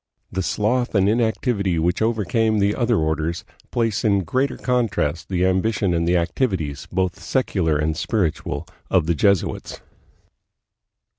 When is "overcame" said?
2.01-2.57